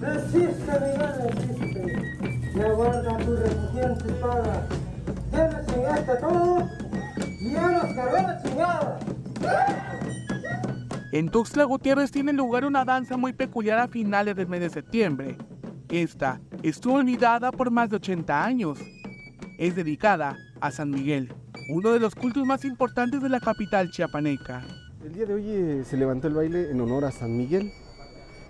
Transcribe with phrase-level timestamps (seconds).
[0.00, 2.52] Resiste, Miguel, resiste.
[2.54, 4.68] Y aguarda tu refugiante espada.
[5.32, 6.68] Llévese en este todo
[7.40, 8.98] y ya nos cargó la chingada.
[11.10, 15.36] En Tuxtla Gutiérrez tiene lugar una danza muy peculiar a finales del mes de septiembre.
[15.88, 18.78] Esta estuvo olvidada por más de 80 años.
[19.58, 21.32] Es dedicada a San Miguel,
[21.70, 24.64] uno de los cultos más importantes de la capital chiapaneca.
[25.04, 27.72] El día de hoy eh, se levantó el baile en honor a San Miguel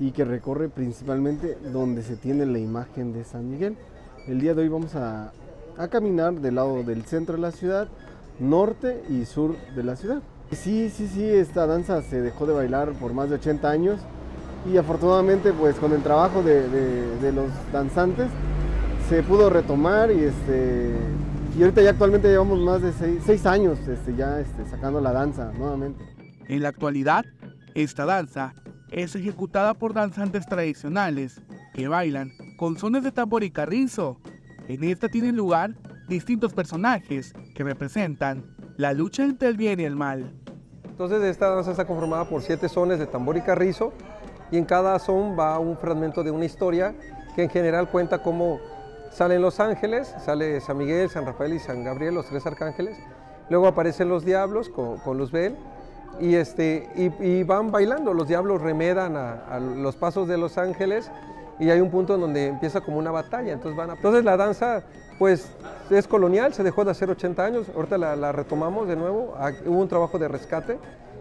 [0.00, 3.76] y que recorre principalmente donde se tiene la imagen de San Miguel.
[4.26, 5.32] El día de hoy vamos a,
[5.76, 7.86] a caminar del lado del centro de la ciudad,
[8.38, 10.22] norte y sur de la ciudad.
[10.52, 14.00] Sí, sí, sí, esta danza se dejó de bailar por más de 80 años
[14.70, 18.26] y afortunadamente pues con el trabajo de, de- de los danzantes
[19.08, 20.94] se pudo retomar y este
[21.58, 25.52] y ahorita ya actualmente llevamos más de 6 años este, ya este, sacando la danza
[25.58, 26.04] nuevamente.
[26.48, 27.24] En la actualidad,
[27.74, 28.54] esta danza
[28.90, 31.40] es ejecutada por danzantes tradicionales
[31.74, 34.18] que bailan con sones de tambor y carrizo.
[34.68, 35.74] En esta tienen lugar
[36.08, 40.32] distintos personajes que representan la lucha entre el bien y el mal.
[40.84, 43.92] Entonces esta danza está conformada por siete sones de tambor y carrizo
[44.50, 46.94] y en cada son va un fragmento de una historia
[47.34, 48.58] que en general cuenta cómo
[49.10, 52.96] salen los ángeles, sale San Miguel, San Rafael y San Gabriel, los tres arcángeles,
[53.48, 55.56] luego aparecen los diablos con, con Luzbel
[56.18, 56.88] y, este,
[57.20, 61.10] y, van bailando, los diablos remedan a, los pasos de los ángeles
[61.58, 64.36] y hay un punto en donde empieza como una batalla, entonces van a- Entonces la
[64.36, 64.82] danza
[65.18, 65.50] pues
[65.90, 69.34] es colonial, se dejó de hacer 80 años, ahorita la, retomamos de nuevo,
[69.66, 70.78] hubo un trabajo de rescate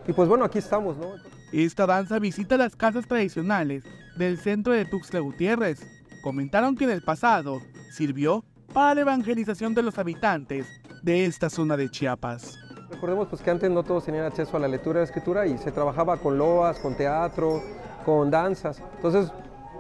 [0.08, 1.08] y pues bueno, aquí estamos, ¿no?
[1.52, 3.84] Esta danza visita las casas tradicionales
[4.18, 5.80] del centro de Tuxtla Gutiérrez.
[6.22, 8.44] Comentaron que en el pasado sirvió
[8.74, 10.68] para la evangelización de los habitantes
[11.02, 12.58] de esta zona de Chiapas.
[12.92, 15.58] Recordemos pues que antes no todos tenían acceso a la lectura y la escritura y
[15.58, 17.62] se trabajaba con loas, con teatro,
[18.06, 18.81] con danzas.
[18.96, 19.31] Entonces,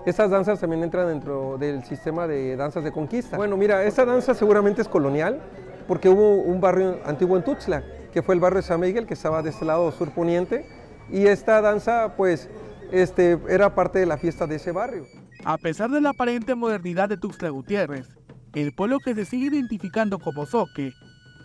[0.05, 3.37] estas danzas también entran dentro del sistema de danzas de conquista.
[3.37, 5.41] Bueno, mira, esta danza seguramente es colonial
[5.87, 9.15] porque hubo un barrio antiguo en Tuxtla, que fue el barrio de San Miguel, que
[9.15, 10.65] estaba de este lado surponiente,
[11.09, 12.47] y esta danza pues
[12.91, 15.05] este, era parte de la fiesta de ese barrio.
[15.45, 18.07] A pesar de la aparente modernidad de Tuxtla Gutiérrez,
[18.53, 20.93] el pueblo que se sigue identificando como Zoque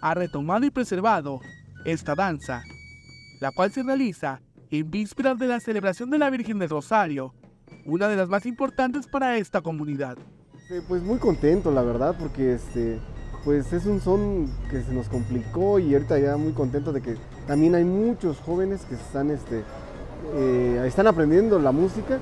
[0.01, 1.41] ha retomado y preservado
[1.85, 2.63] esta danza,
[3.41, 4.41] la cual se realiza
[4.71, 7.35] en vísperas de la celebración de la Virgen del Rosario,
[7.87, 10.17] una de las más importantes para esta comunidad.
[10.89, 12.99] Pues muy contento, la verdad, porque este,
[13.45, 17.17] pues es un son que se nos complicó y ahorita ya muy contento de que
[17.47, 19.63] también hay muchos jóvenes que están, este,
[20.35, 22.19] eh, están aprendiendo la música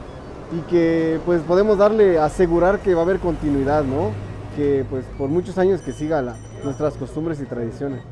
[0.53, 4.11] y que pues podemos darle, asegurar que va a haber continuidad, ¿no?
[4.56, 8.03] Que pues por muchos años que siga la- nuestras costumbres y tradiciones.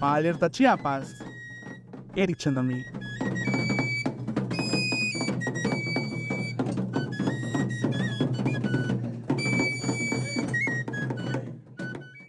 [0.00, 1.16] Alerta Chiapas,
[2.14, 2.84] Eric Chandamí.